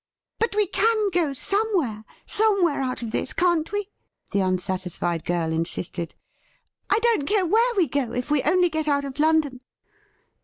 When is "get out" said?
8.69-9.05